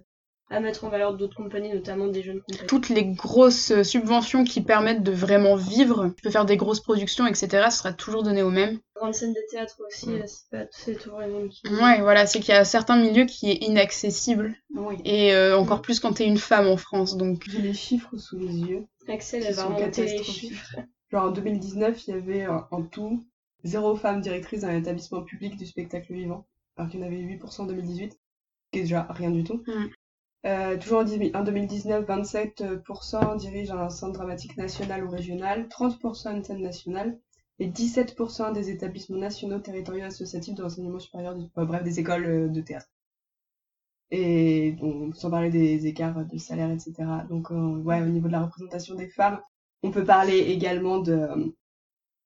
[0.49, 2.67] à mettre en valeur d'autres compagnies, notamment des jeunes compagnies.
[2.67, 7.25] Toutes les grosses subventions qui permettent de vraiment vivre, tu peux faire des grosses productions,
[7.25, 8.79] etc., ce sera toujours donné aux mêmes.
[8.95, 10.25] Grande scène de théâtre aussi, mm.
[10.71, 11.49] c'est toujours les mêmes.
[11.82, 14.56] Ouais, voilà, c'est qu'il y a certains milieux qui est inaccessible.
[14.75, 14.95] Oui.
[15.06, 17.45] Et euh, encore plus quand t'es une femme en France, donc.
[17.49, 18.86] J'ai les chiffres sous les yeux.
[19.08, 20.75] Axel, elle va remonter les chiffres.
[21.12, 23.23] Genre en 2019, il y avait euh, en tout
[23.63, 27.17] zéro femme directrice dans un établissement public du spectacle vivant, alors qu'il y en avait
[27.17, 28.17] 8% en 2018, ce
[28.71, 29.63] qui est déjà rien du tout.
[29.67, 29.86] Mm.
[30.45, 36.62] Euh, toujours en, 2019, 27% dirigent un centre dramatique national ou régional, 30% une scène
[36.62, 37.17] nationale
[37.60, 42.62] et 17% des établissements nationaux, territoriaux, associatifs de l'enseignement supérieur, bref, des écoles euh, de
[42.62, 42.88] théâtre.
[44.12, 46.93] Et bon, sans parler des écarts de salaire, etc.
[47.29, 49.39] Donc, euh, ouais, au niveau de la représentation des femmes,
[49.82, 51.56] on peut parler également de,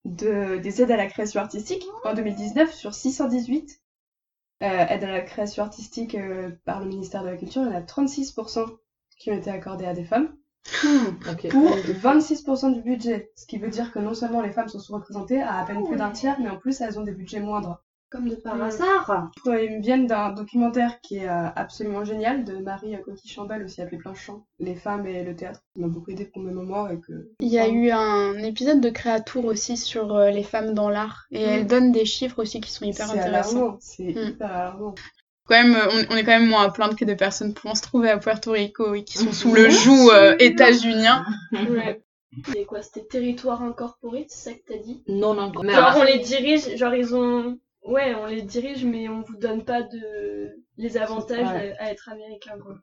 [0.06, 1.84] de des aides à la création artistique.
[2.04, 3.87] En 2019, sur 618, euh,
[4.60, 7.78] aide à la création artistique euh, par le ministère de la Culture, il y en
[7.78, 8.66] a 36%
[9.20, 10.36] qui ont été accordés à des femmes.
[10.84, 11.14] Hmm,
[11.50, 13.32] pour 26% du budget.
[13.36, 15.96] Ce qui veut dire que non seulement les femmes sont sous-représentées à à peine plus
[15.96, 17.82] d'un tiers, mais en plus elles ont des budgets moindres.
[18.10, 19.32] Comme de par hasard.
[19.46, 23.82] Ils me viennent d'un documentaire qui est euh, absolument génial de Marie Coquille Chambel, aussi
[23.82, 26.88] appelée Plein Champ, Les femmes et le théâtre, qui m'a beaucoup aidé pour mes moments.
[26.90, 27.32] Et que...
[27.42, 31.26] Il y a eu un épisode de Créatour aussi sur euh, les femmes dans l'art,
[31.32, 31.68] et elle mm.
[31.68, 33.78] donne des chiffres aussi qui sont hyper intéressants.
[33.82, 34.30] C'est mm.
[34.30, 34.96] hyper alarmant.
[35.46, 37.82] Quand même, euh, on, est quand même moins à plaindre que des personnes pouvant se
[37.82, 41.26] trouver à Puerto Rico et qui sont sous le joug états-unien.
[41.52, 42.02] ouais.
[42.56, 45.04] Et quoi, c'était territoire incorporé, c'est ça que t'as dit?
[45.08, 47.58] Non Genre alors, on les dirige, genre ils ont...
[47.88, 51.76] Ouais, on les dirige, mais on vous donne pas de les avantages Ouais.
[51.80, 52.76] à, à être américain, quoi.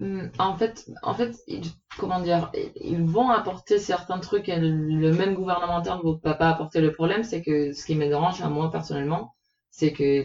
[0.00, 1.62] hum, en fait, en fait, ils-
[1.98, 6.50] comment dire, ils vont apporter certains trucs et le même gouvernement interne ne va pas
[6.50, 9.32] apporter le problème, c'est que ce qui me dérange à moi personnellement,
[9.70, 10.24] c'est que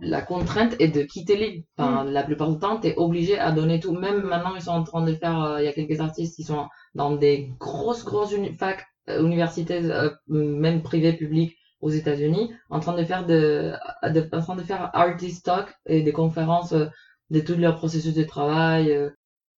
[0.00, 1.62] la contrainte est de quitter l'île.
[1.78, 3.92] Enfin, la plupart du temps, tu es obligé à donner tout.
[3.92, 6.42] Même maintenant, ils sont en train de faire, euh, il y a quelques artistes qui
[6.44, 12.52] sont dans des grosses, grosses uni- facs, euh, universités, euh, même privées, publiques aux États-Unis,
[12.70, 13.72] en train de faire de,
[14.04, 16.86] de- en train de faire artist talk et des conférences euh,
[17.30, 19.10] de tout leur processus de travail euh,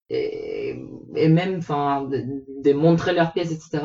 [0.09, 0.75] et,
[1.15, 2.23] et même, enfin, de,
[2.63, 3.83] de montrer leurs pièces, etc.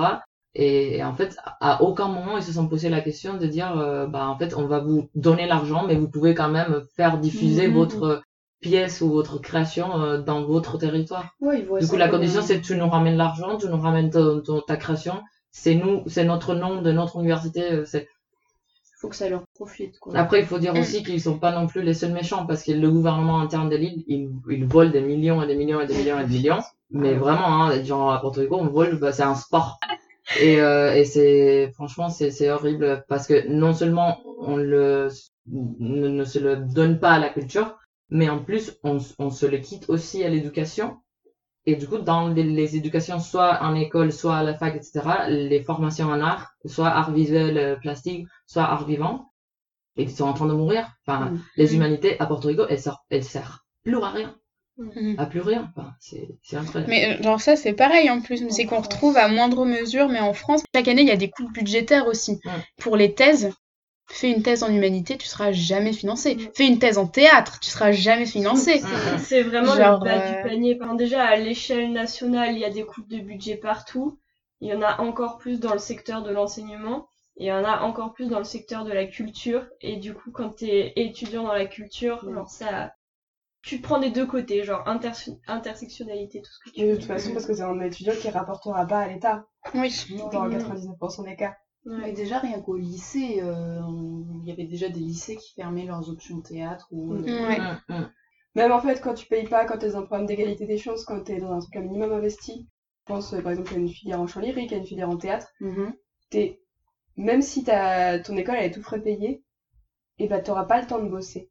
[0.54, 3.76] Et, et en fait, à aucun moment, ils se sont posé la question de dire,
[3.78, 7.18] euh, bah, en fait, on va vous donner l'argent, mais vous pouvez quand même faire
[7.18, 7.74] diffuser Mhm.
[7.74, 8.22] votre
[8.60, 11.26] pièce ou votre création euh, dans votre territoire.
[11.40, 13.80] Ouais, ils voient Du coup, la condition, c'est que tu nous ramènes l'argent, tu nous
[13.80, 15.20] ramènes ton- ton- ta création.
[15.50, 17.84] C'est nous, c'est notre nom de notre université.
[17.84, 18.08] C'est...
[19.04, 20.16] faut que ça leur profite, quoi.
[20.16, 22.72] Après, il faut dire aussi qu'ils sont pas non plus les seuls méchants parce que
[22.72, 25.94] le gouvernement interne de l'île, il, il vole des millions et des millions et des
[25.94, 26.62] millions et des millions.
[26.90, 29.78] Mais vraiment, hein, genre à Porto Rico, on vole, bah, c'est un sport.
[30.40, 35.08] Et, euh, et c'est, franchement, c'est, c'est horrible parce que non seulement on le,
[35.48, 37.76] ne, ne se le donne pas à la culture,
[38.08, 40.96] mais en plus, on, on se le quitte aussi à l'éducation.
[41.66, 45.26] Et du coup, dans les, les éducations, soit en école, soit à la fac, etc.,
[45.28, 49.30] les formations en art, soit art visuel, euh, plastique, soit art vivant,
[49.96, 50.88] ils sont en train de mourir.
[51.06, 51.40] Enfin, Mm.
[51.56, 54.34] les humanités à Porto Rico, elles servent, elles servent plus à rien.
[54.76, 55.14] Mhm.
[55.18, 55.70] À plus rien.
[55.76, 56.90] Enfin, c'est, c'est incroyable.
[56.90, 60.18] Mais euh, genre ça c'est pareil en plus, c'est qu'on retrouve à moindre mesure, mais
[60.18, 62.40] en France, chaque année il y a des coupes budgétaires aussi.
[62.80, 63.52] Pour les thèses,
[64.06, 66.36] fais une thèse en humanité, tu seras jamais financé.
[66.36, 66.52] Ouais.
[66.54, 68.80] Fais une thèse en théâtre, tu seras jamais financé.
[68.80, 69.18] Mm.
[69.18, 70.78] C'est vraiment Genre, le bas euh, du panier.
[70.80, 74.18] Enfin, déjà, à l'échelle nationale, il y a des coupes de budget partout.
[74.60, 77.06] Il y en a encore plus dans le secteur de l'enseignement.
[77.36, 79.66] Et il y en a encore plus dans le secteur de la culture.
[79.80, 82.34] Et du coup, quand tu es étudiant dans la culture, Mm.
[82.34, 82.92] genre ça...
[83.62, 86.92] Tu te prends des deux côtés, genre interse- intersectionnalité, tout ce que tu Mais de
[86.92, 86.98] veux.
[86.98, 89.90] toute façon, parce que c'est un étudiant qui rapportera pas à l'État, Oui.
[90.30, 90.50] dans Mm.
[90.50, 91.54] 99% des cas.
[91.86, 92.12] Mais Ouais.
[92.12, 93.80] déjà, rien qu'au lycée, euh,
[94.42, 97.14] il y avait déjà des lycées qui fermaient leurs options théâtre ou...
[97.14, 97.58] Euh, Ouais.
[98.54, 101.04] Même en fait, quand tu payes pas, quand t'es dans un programme d'égalité des chances,
[101.04, 102.66] quand t'es dans un truc un minimum investi,
[103.00, 105.16] je pense euh, par exemple à une filière en chant lyrique, à une filière en
[105.16, 105.92] théâtre, mhm.
[106.30, 106.60] t'es...
[107.16, 108.18] même si t'as...
[108.20, 109.42] ton école elle est tout frais payée,
[110.18, 111.50] et bah t'auras pas le temps de bosser.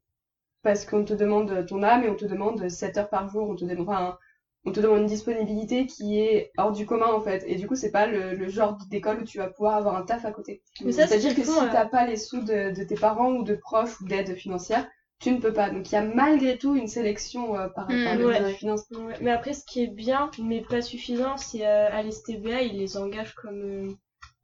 [0.63, 3.55] Parce qu'on te demande ton âme et on te demande 7 heures par jour, on
[3.55, 4.17] te demande, enfin,
[4.65, 7.43] on te demande une disponibilité qui est hors du commun en fait.
[7.47, 10.03] Et du coup, c'est pas le, le genre d'école où tu vas pouvoir avoir un
[10.03, 10.61] taf à côté.
[10.79, 13.43] C'est-à-dire ce que si font, euh, t'as pas les sous de, de tes parents ou
[13.43, 14.87] de proches ou d'aide financière,
[15.19, 15.69] tu ne peux pas.
[15.69, 18.41] Donc il y a malgré tout une sélection euh, par, Mm, par le ouais.
[18.41, 22.77] Ouais, Mais après, ce qui est bien, mais pas suffisant, c'est euh, à l'STBA, ils
[22.77, 23.91] les engagent comme euh,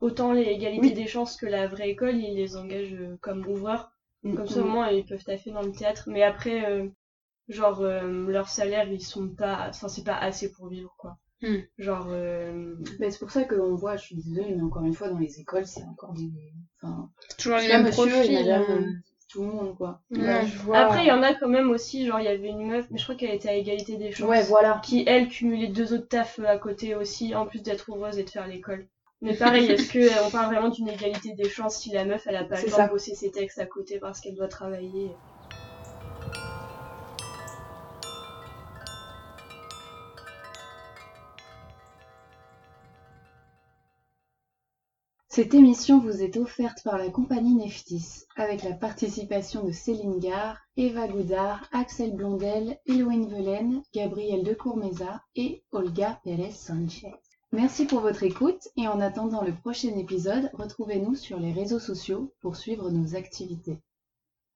[0.02, 0.94] autant les égalités Oui.
[0.94, 3.92] des chances que la vraie école, ils les engagent euh, comme ouvreurs.
[4.24, 4.36] Mm.
[4.36, 6.04] Comme ça, au moins, ils peuvent taffer dans le théâtre.
[6.08, 6.88] Mais après, euh,
[7.50, 9.68] genre, euh, leurs salaires, ils sont pas.
[9.70, 11.18] Enfin, c'est pas assez pour vivre, quoi.
[11.42, 11.58] Mm.
[11.78, 12.08] Genre.
[12.10, 15.18] euh, Ben, c'est pour ça qu'on voit, je suis désolée, mais encore une fois, dans
[15.20, 16.30] les écoles, c'est encore des...
[16.82, 18.52] Enfin, C'est toujours les mêmes profils.
[18.52, 18.66] hein.
[19.32, 20.02] tout le monde, quoi.
[20.12, 20.20] ouais.
[20.20, 22.50] Bah, je vois- Après, il y en a quand même aussi, genre, il y avait
[22.50, 24.28] une meuf, mais je crois qu'elle était à égalité des chances.
[24.28, 24.82] Ouais, voilà.
[24.84, 28.24] qui elle cumulait deux autres tafs euh, à côté aussi, en plus d'être heureuse et
[28.24, 28.88] de faire l'école.
[29.22, 32.24] Mais pareil, est-ce que euh, on parle vraiment d'une égalité des chances si la meuf
[32.28, 35.12] elle a pas le temps de bosser ses textes à côté parce qu'elle doit travailler?
[45.32, 50.58] Cette émission vous est offerte par la compagnie Neftis, avec la participation de Céline Gare,
[50.76, 57.14] Eva Goudard, Axel Blondel, Eloïne Velaine, Gabriel Decourmeza et Olga Pérez Sanchez.
[57.52, 62.34] Merci pour votre écoute et en attendant le prochain épisode, retrouvez-nous sur les réseaux sociaux
[62.42, 63.78] pour suivre nos activités.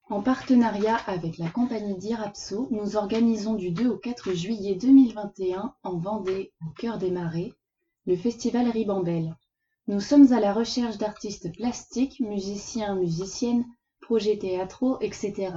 [0.10, 5.98] En partenariat avec la compagnie d'Irapso, nous organisons du 2 au 4 juillet 2021 en
[5.98, 7.54] Vendée, au cœur des marais,
[8.08, 9.36] le festival Ribambelle.
[9.88, 13.66] Nous sommes à la recherche d'artistes plastiques, musiciens, musiciennes,
[14.00, 15.52] projets théâtraux, etc.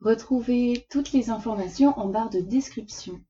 [0.00, 3.20] Retrouvez toutes les informations en barre de description.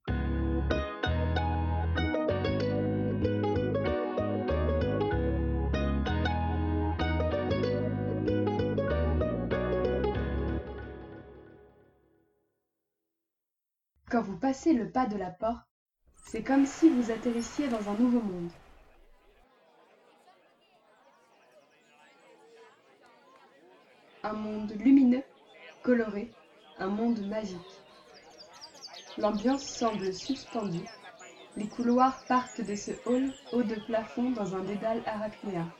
[14.10, 15.66] Quand vous passez le pas de la porte,
[16.24, 18.50] c'est comme si vous atterrissiez dans un nouveau monde.
[24.24, 25.22] Un monde lumineux,
[25.82, 26.32] coloré,
[26.78, 27.58] un monde magique.
[29.18, 30.88] L'ambiance semble suspendue,
[31.58, 35.70] Les couloirs partent de ce hall haut de plafond dans un dédale arachnéen.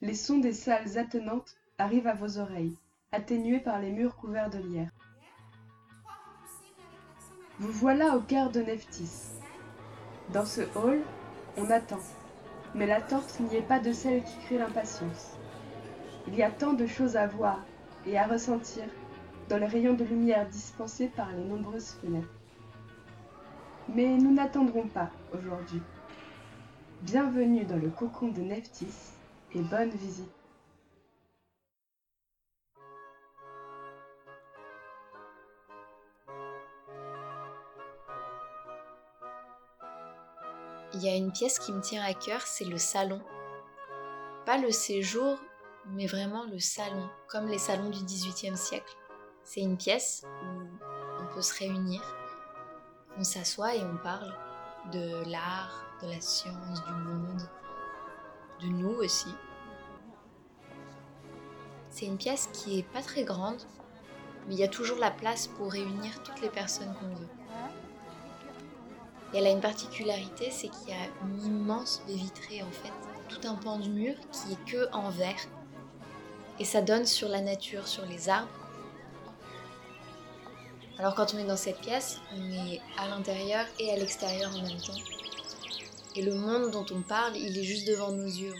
[0.00, 2.76] Les sons des salles attenantes arrivent à vos oreilles,
[3.12, 4.90] atténués par les murs couverts de lierre.
[7.60, 9.33] Vous voilà au cœur de Neftis.
[10.32, 11.02] Dans ce hall,
[11.58, 12.00] on attend,
[12.74, 15.36] mais l'attente n'y est pas de celle qui crée l'impatience.
[16.26, 17.60] Il y a tant de choses à voir
[18.06, 18.84] et à ressentir
[19.50, 22.40] dans les rayons de lumière dispensés par les nombreuses fenêtres.
[23.94, 25.82] Mais nous n'attendrons pas aujourd'hui.
[27.02, 29.12] Bienvenue dans le cocon de Neftis
[29.54, 30.43] et bonne visite.
[40.94, 43.20] Il y a une pièce qui me tient à cœur, c'est le salon.
[44.46, 45.36] Pas le séjour,
[45.86, 48.96] mais vraiment le salon, comme les salons du XVIIIe siècle.
[49.42, 50.60] C'est une pièce où
[51.20, 52.00] on peut se réunir,
[53.18, 54.32] on s'assoit et on parle
[54.92, 57.48] de l'art, de la science, du monde,
[58.60, 59.34] de nous aussi.
[61.90, 63.62] C'est une pièce qui est pas très grande,
[64.46, 67.28] mais il y a toujours la place pour réunir toutes les personnes qu'on veut.
[69.34, 72.92] Et elle a une particularité, c'est qu'il y a une immense baie vitrée en fait,
[73.28, 75.48] tout un pan du mur qui est que en verre.
[76.60, 78.48] Et ça donne sur la nature, sur les arbres.
[81.00, 84.62] Alors quand on est dans cette pièce, on est à l'intérieur et à l'extérieur en
[84.62, 85.02] même temps.
[86.14, 88.54] Et le monde dont on parle, il est juste devant nos yeux.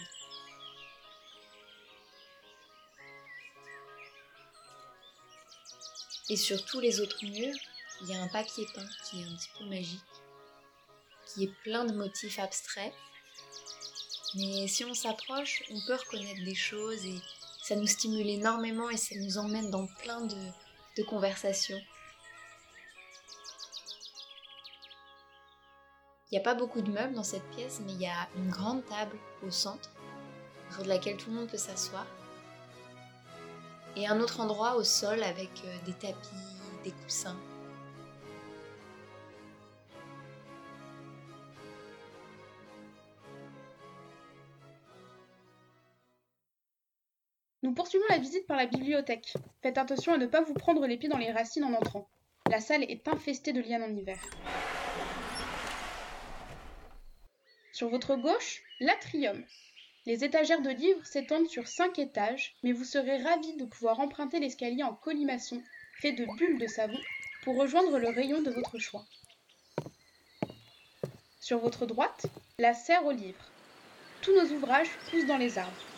[6.30, 7.54] Et sur tous les autres murs,
[8.02, 10.00] il y a un papier peint qui est un petit peu magique,
[11.26, 12.92] qui est plein de motifs abstraits.
[14.36, 17.18] Mais si on s'approche, on peut reconnaître des choses et
[17.62, 21.80] ça nous stimule énormément et ça nous emmène dans plein de, conversations.
[26.30, 28.50] Il n'y a pas beaucoup de meubles dans cette pièce, mais il y a une
[28.50, 29.90] grande table au centre,
[30.70, 32.06] autour de laquelle tout le monde peut s'asseoir.
[33.96, 36.28] Et un autre endroit au sol avec euh, des tapis,
[36.82, 37.38] des coussins.
[47.64, 49.32] Nous poursuivons la visite par la bibliothèque.
[49.62, 52.06] Faites attention à ne pas vous prendre les pieds dans les racines en entrant.
[52.50, 54.18] La salle est infestée de lianes en hiver.
[57.72, 59.42] Sur votre gauche, l'atrium.
[60.04, 64.40] Les étagères de livres s'étendent sur cinq étages, mais vous serez ravi de pouvoir emprunter
[64.40, 65.62] l'escalier en colimaçon,
[66.02, 67.00] fait de bulles de savon,
[67.44, 69.06] pour rejoindre le rayon de votre choix.
[71.40, 72.26] Sur votre droite,
[72.58, 73.50] la serre aux livres.
[74.20, 75.93] Tous nos ouvrages poussent dans les arbres.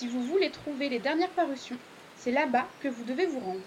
[0.00, 1.76] Si vous voulez trouver les dernières parutions,
[2.16, 3.60] c'est là-bas que vous devez vous rendre.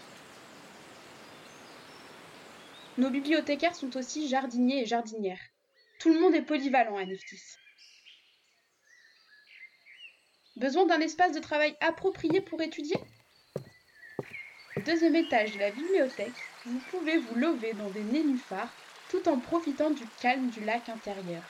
[2.97, 5.51] Nos bibliothécaires sont aussi jardiniers et jardinières.
[5.99, 7.39] Tout le monde est polyvalent à Neftis.
[10.55, 12.97] Besoin d'un espace de travail approprié pour étudier?
[14.75, 16.33] Au deuxième étage de la bibliothèque,
[16.65, 18.73] vous pouvez vous lever dans des nénuphars
[19.11, 21.43] tout en profitant du calme du lac intérieur.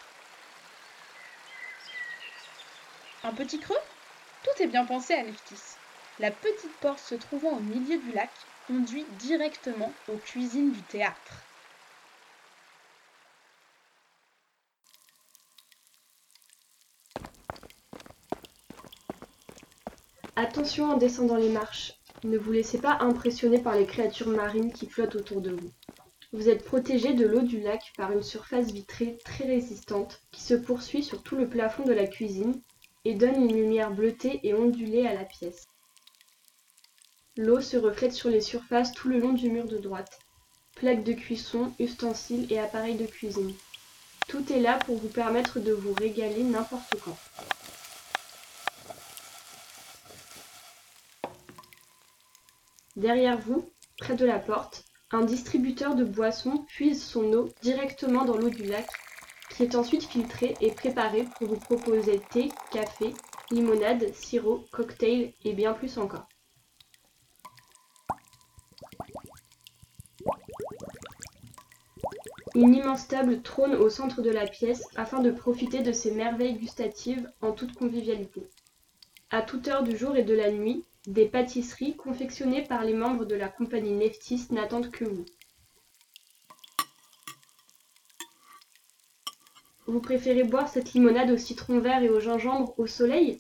[3.24, 3.78] Un petit creux?
[4.44, 5.78] Tout est bien pensé à Neftis.
[6.20, 8.30] La petite porte se trouvant au milieu du lac
[8.68, 11.44] conduit directement aux cuisines du théâtre.
[20.36, 21.94] Attention en descendant les marches.
[22.24, 25.72] Ne vous laissez pas impressionner par les créatures marines qui flottent autour de vous.
[26.32, 30.56] Vous êtes protégé de l'eau du lac par une surface vitrée très résistante qui se
[30.56, 32.62] poursuit sur tout le plafond de la cuisine
[33.06, 35.68] et donne une lumière bleutée et ondulée à la pièce.
[37.36, 40.20] L'eau se reflète sur les surfaces tout le long du mur de droite.
[40.76, 43.54] Plaques de cuisson, ustensiles et appareils de cuisine.
[44.28, 47.18] Tout est là pour vous permettre de vous régaler n'importe quand.
[52.96, 58.38] Derrière vous, près de la porte, un distributeur de boissons puise son eau directement dans
[58.38, 58.88] l'eau du lac,
[59.54, 63.14] qui est ensuite filtrée et préparée pour vous proposer thé, café,
[63.52, 66.28] limonade, sirop, cocktail et bien plus encore.
[72.56, 76.58] Une immense table trône au centre de la pièce afin de profiter de ces merveilles
[76.58, 78.48] gustatives en toute convivialité.
[79.32, 83.26] À toute heure du jour et de la nuit, des pâtisseries confectionnées par les membres
[83.26, 85.26] de la compagnie Neftis n'attendent que vous.
[89.94, 93.40] Vous préférez boire cette limonade au citron vert et au gingembre au soleil?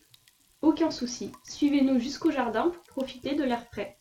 [0.62, 3.97] Aucun souci, suivez-nous jusqu'au jardin pour profiter de l'air frais.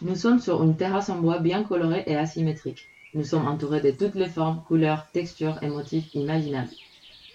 [0.00, 2.86] Nous sommes sur une terrasse en bois bien colorée et asymétrique.
[3.12, 6.72] Nous sommes entourés de toutes les formes, couleurs, textures et motifs imaginables.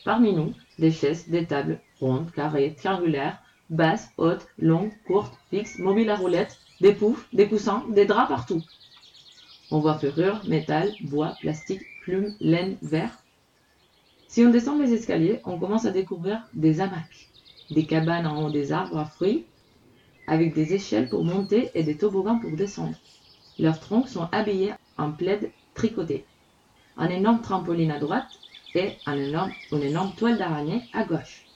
[0.04, 6.10] Parmi nous, des chaises, des tables, rondes, carrées, triangulaires, basses, hautes, longues, courtes, fixes, mobiles
[6.10, 8.64] à roulettes, des poufs, des coussins, des draps partout.
[9.72, 13.24] On voit ferrure, métal, bois, plastique, plumes, laine, verre.
[14.28, 17.30] Si on descend les escaliers, on commence à découvrir des hamacs,
[17.70, 19.46] des cabanes en haut des arbres à fruits,
[20.28, 22.96] avec des échelles pour monter et des toboggans pour descendre.
[23.58, 26.26] Leurs troncs sont habillés en plaid tricoté.
[26.98, 28.40] Un énorme trampoline à droite
[28.76, 29.18] et un
[29.72, 31.48] une énorme toile d'araignée à gauche.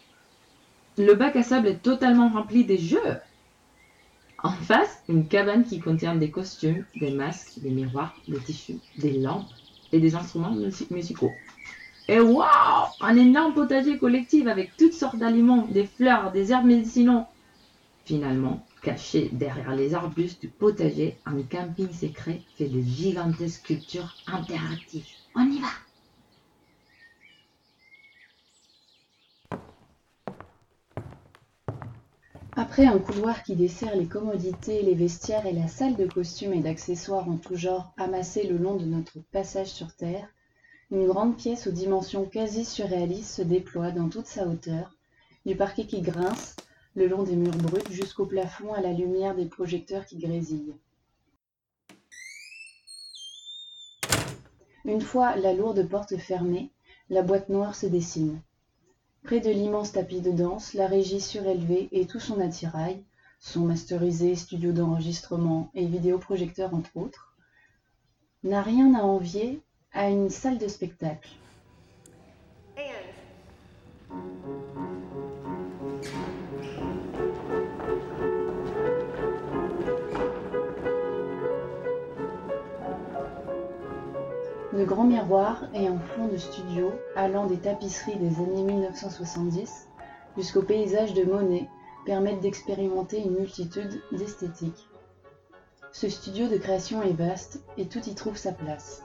[0.97, 3.19] Le bac à sable est totalement rempli des jeux.
[4.43, 9.13] En face, une cabane qui contient des costumes, des masques, des miroirs, des tissus, des
[9.13, 9.51] lampes
[9.91, 11.31] et des instruments musi- musicaux.
[12.07, 17.25] Et waouh Un énorme potager collectif avec toutes sortes d'aliments, des fleurs, des herbes médicinaux.
[18.05, 25.07] Finalement, caché derrière les arbustes du potager, un camping secret fait de gigantesques sculptures interactives.
[25.35, 25.67] On y va
[32.55, 36.61] Après un couloir qui dessert les commodités, les vestiaires et la salle de costumes et
[36.61, 40.27] d'accessoires en tout genre amassés le long de notre passage sur Terre,
[40.91, 44.95] une grande pièce aux dimensions quasi surréalistes se déploie dans toute sa hauteur,
[45.47, 46.55] du parquet qui grince,
[46.95, 50.75] le long des murs bruts jusqu'au plafond à la lumière des projecteurs qui grésillent.
[54.85, 56.69] Une fois la lourde porte fermée,
[57.09, 58.39] la boîte noire se dessine.
[59.23, 63.05] Près de l'immense tapis de danse, la régie surélevée et tout son attirail,
[63.39, 67.33] son masterisé, studio d'enregistrement et vidéoprojecteur entre autres,
[68.43, 69.61] n'a rien à envier
[69.93, 71.29] à une salle de spectacle.
[84.83, 89.87] De grands miroirs et un fond de studio allant des tapisseries des années 1970
[90.35, 91.69] jusqu'aux paysages de Monet
[92.05, 94.89] permettent d'expérimenter une multitude d'esthétiques.
[95.93, 99.03] Ce studio de création est vaste et tout y trouve sa place.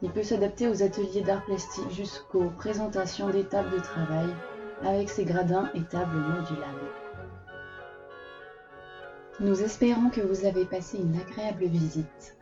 [0.00, 4.34] Il peut s'adapter aux ateliers d'art plastique jusqu'aux présentations des tables de travail
[4.82, 6.90] avec ses gradins et tables modulables.
[9.40, 12.34] Nous espérons que vous avez passé une agréable visite.